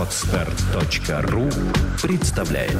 [0.00, 1.42] Отстар.ру
[2.02, 2.72] представляет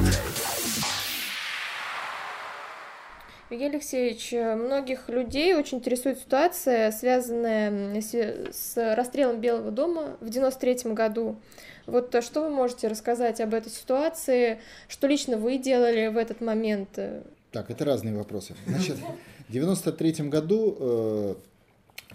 [3.51, 11.37] Евгений Алексеевич, многих людей очень интересует ситуация, связанная с расстрелом Белого дома в 93 году.
[11.85, 14.59] Вот что вы можете рассказать об этой ситуации,
[14.89, 16.99] что лично вы делали в этот момент?
[17.53, 18.55] Так, это разные вопросы.
[18.67, 18.97] Значит,
[19.47, 21.35] в 93 году, э,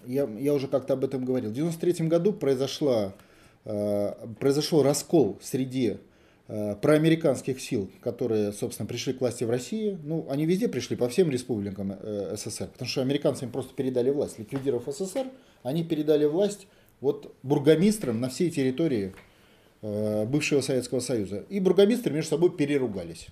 [0.07, 3.24] я, я уже как-то об этом говорил, в 93 году произошла, э,
[3.65, 5.97] произошел раскол среди
[6.47, 9.97] э, проамериканских сил, которые, собственно, пришли к власти в России.
[10.03, 14.09] Ну, они везде пришли, по всем республикам э, СССР, потому что американцы им просто передали
[14.09, 14.39] власть.
[14.39, 15.27] Ликвидировав СССР,
[15.63, 16.67] они передали власть
[17.01, 19.13] вот бургомистрам на всей территории
[19.81, 21.45] э, бывшего Советского Союза.
[21.49, 23.27] И бургомистры между собой переругались.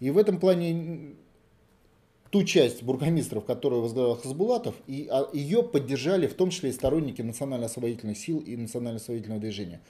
[0.00, 1.14] И в этом плане
[2.36, 7.22] ту часть бургомистров, которую возглавлял Хасбулатов, и а, ее поддержали в том числе и сторонники
[7.22, 9.80] национально-освободительных сил и национально-освободительного движения.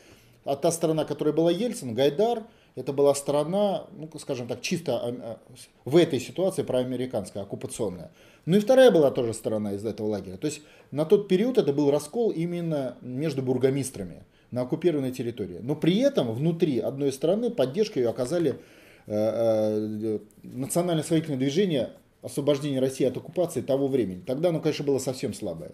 [0.44, 2.44] А та сторона, которая была Ельцин, Гайдар,
[2.76, 5.38] это была сторона, ну, скажем так, чисто а, а,
[5.84, 8.12] в этой ситуации проамериканская, оккупационная.
[8.44, 10.36] Ну и вторая была тоже сторона из этого лагеря.
[10.36, 15.58] То есть на тот период это был раскол именно между бургомистрами на оккупированной территории.
[15.62, 18.60] Но при этом внутри одной страны поддержку ее оказали
[19.08, 21.90] э, э, национально-освободительное движение
[22.22, 24.22] освобождения России от оккупации того времени.
[24.26, 25.72] Тогда оно, конечно, было совсем слабое.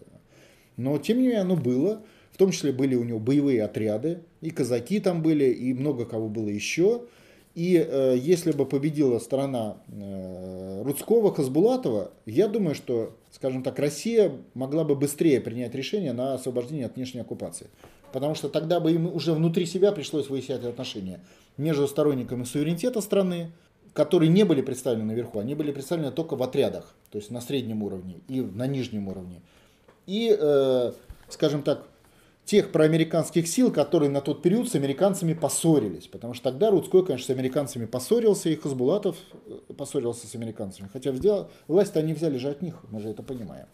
[0.76, 2.02] Но, тем не менее, оно было.
[2.32, 6.28] В том числе были у него боевые отряды, и казаки там были, и много кого
[6.28, 7.02] было еще.
[7.54, 14.32] И э, если бы победила страна э, Рудского, Хасбулатова, я думаю, что, скажем так, Россия
[14.54, 17.66] могла бы быстрее принять решение на освобождение от внешней оккупации.
[18.14, 21.20] Потому что тогда бы им уже внутри себя пришлось выяснять отношения
[21.58, 23.52] между сторонниками суверенитета страны,
[23.92, 27.82] которые не были представлены наверху, они были представлены только в отрядах, то есть на среднем
[27.82, 29.42] уровне и на нижнем уровне.
[30.06, 30.92] И, э,
[31.28, 31.86] скажем так,
[32.44, 36.08] тех проамериканских сил, которые на тот период с американцами поссорились.
[36.08, 40.88] Потому что тогда Рудской, конечно, с американцами поссорился, и Хасбулатов э, поссорился с американцами.
[40.92, 41.12] Хотя
[41.68, 43.66] власть они взяли же от них, мы же это понимаем.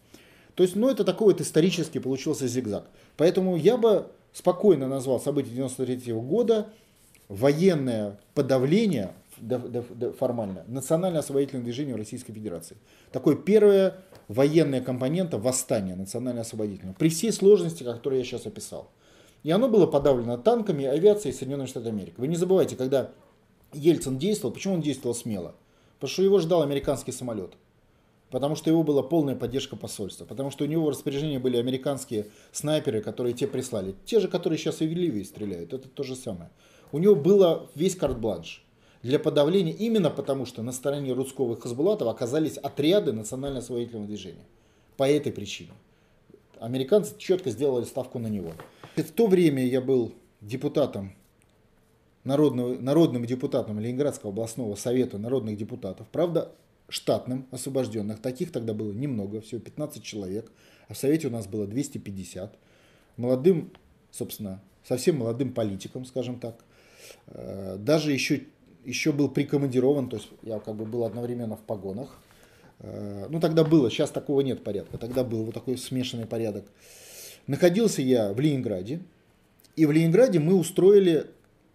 [0.55, 2.89] То есть, ну, это такой вот исторически получился зигзаг.
[3.17, 6.69] Поэтому я бы спокойно назвал события 93 года
[7.29, 9.13] военное подавление
[10.19, 12.77] формально, национальное освободительное движение Российской Федерации.
[13.13, 18.91] Такое первое военная компонента восстания национально-освободительного, при всей сложности, которую я сейчас описал.
[19.43, 22.15] И оно было подавлено танками, авиацией Соединенных Штатов Америки.
[22.17, 23.11] Вы не забывайте, когда
[23.73, 25.55] Ельцин действовал, почему он действовал смело?
[25.95, 27.53] Потому что его ждал американский самолет.
[28.31, 30.25] Потому что его была полная поддержка посольства.
[30.25, 33.95] Потому что у него в распоряжении были американские снайперы, которые те прислали.
[34.05, 35.73] Те же, которые сейчас и в Ливии стреляют.
[35.73, 36.51] Это то же самое.
[36.93, 38.65] У него было весь карт-бланш
[39.09, 44.45] для подавления именно потому, что на стороне Рудского и Хасбулатова оказались отряды национально-освободительного движения.
[44.99, 45.71] По этой причине.
[46.61, 48.53] Американцы четко сделали ставку на него.
[48.97, 51.15] В то время я был депутатом,
[52.25, 56.07] народного, народным депутатом Ленинградского областного совета народных депутатов.
[56.13, 56.53] Правда,
[56.91, 58.21] штатным, освобожденных.
[58.21, 60.53] Таких тогда было немного, всего 15 человек.
[60.89, 62.59] А в совете у нас было 250.
[63.17, 63.73] Молодым,
[64.11, 66.63] собственно, совсем молодым политиком, скажем так.
[67.29, 68.43] Э, даже еще
[68.85, 72.19] еще был прикомандирован, то есть я как бы был одновременно в погонах.
[72.81, 76.65] Э, ну, тогда было, сейчас такого нет порядка, тогда был вот такой смешанный порядок.
[77.47, 79.01] Находился я в Ленинграде,
[79.77, 81.27] и в Ленинграде мы устроили,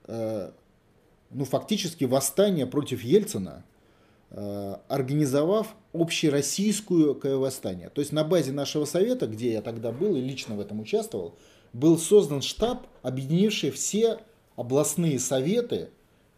[0.08, 0.52] э,
[1.32, 3.64] ну, фактически восстание против Ельцина,
[4.30, 7.90] э, организовав общероссийскую восстание.
[7.90, 11.36] То есть на базе нашего совета, где я тогда был и лично в этом участвовал,
[11.74, 14.20] был создан штаб, объединивший все
[14.56, 15.90] областные советы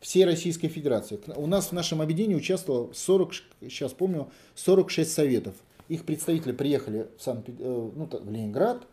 [0.05, 1.19] всей Российской Федерации.
[1.35, 5.55] У нас в нашем объединении участвовало 40, сейчас помню, 46 советов.
[5.89, 8.83] Их представители приехали в, Сан, э, ну, в Ленинград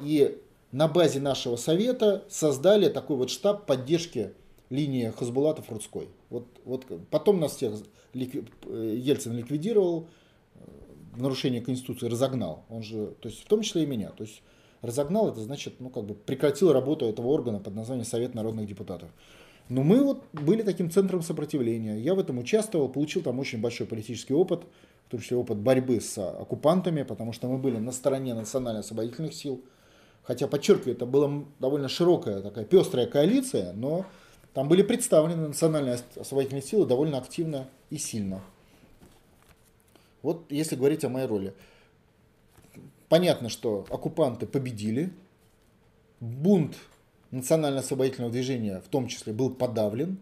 [0.00, 0.38] и
[0.70, 4.34] на базе нашего совета создали такой вот штаб поддержки
[4.70, 6.06] линии Хасбулатов-Рудской.
[6.30, 7.72] Вот, вот потом нас всех
[8.14, 8.44] ликви...
[8.66, 10.06] Э, Ельцин ликвидировал,
[10.54, 10.60] э,
[11.16, 12.66] нарушение Конституции разогнал.
[12.68, 14.10] Он же, то есть в том числе и меня.
[14.10, 14.42] То есть
[14.80, 19.10] разогнал, это значит, ну как бы прекратил работу этого органа под названием Совет народных депутатов.
[19.68, 21.98] Но мы вот были таким центром сопротивления.
[21.98, 24.64] Я в этом участвовал, получил там очень большой политический опыт,
[25.06, 29.62] в том числе опыт борьбы с оккупантами, потому что мы были на стороне национально-освободительных сил.
[30.24, 34.06] Хотя, подчеркиваю, это была довольно широкая такая пестрая коалиция, но
[34.54, 38.40] там были представлены национальные освободительные силы довольно активно и сильно.
[40.22, 41.54] Вот если говорить о моей роли.
[43.08, 45.12] Понятно, что оккупанты победили,
[46.20, 46.76] бунт
[47.32, 50.18] национально-освободительного движения в том числе был подавлен,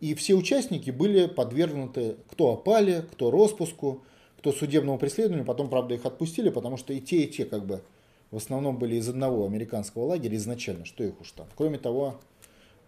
[0.00, 4.02] и все участники были подвергнуты кто опали, кто распуску,
[4.38, 7.82] кто судебному преследованию, потом, правда, их отпустили, потому что и те, и те как бы
[8.30, 11.46] в основном были из одного американского лагеря изначально, что их уж там.
[11.56, 12.20] Кроме того,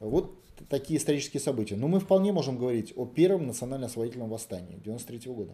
[0.00, 0.34] Вот
[0.68, 1.76] такие исторические события.
[1.76, 5.52] Но мы вполне можем говорить о первом национально-освободительном восстании 93 года.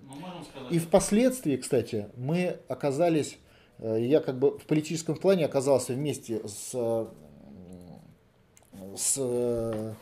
[0.70, 3.38] И впоследствии, кстати, мы оказались,
[3.78, 6.72] э, я как бы в политическом плане оказался вместе с,
[8.96, 9.94] с э,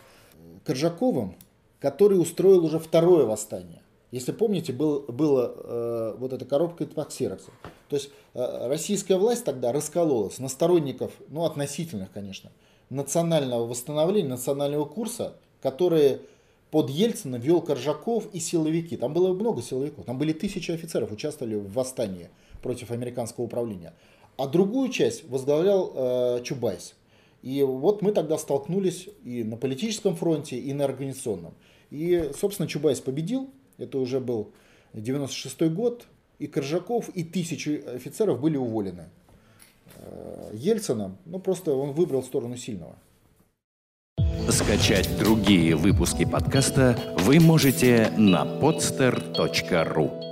[0.65, 1.37] Коржаковым,
[1.79, 3.83] который устроил уже второе восстание.
[4.11, 7.51] Если помните, был, была э, вот эта коробка из-под ксерокса.
[7.89, 12.51] То есть э, российская власть тогда раскололась на сторонников, ну относительных, конечно,
[12.89, 16.21] национального восстановления, национального курса, которые
[16.71, 18.97] под Ельцина вел Коржаков и силовики.
[18.97, 22.31] Там было много силовиков, там были тысячи офицеров, участвовали в восстании
[22.63, 23.93] против американского управления.
[24.37, 26.95] А другую часть возглавлял э, Чубайс.
[27.43, 31.55] И вот мы тогда столкнулись и на политическом фронте, и на организационном.
[31.91, 34.53] И, собственно, Чубайс победил, это уже был
[34.93, 36.07] 96 год,
[36.39, 39.09] и Коржаков, и тысячи офицеров были уволены.
[39.97, 42.97] Э, Ельцином, ну просто он выбрал сторону сильного.
[44.49, 50.30] Скачать другие выпуски подкаста вы можете на podster.ru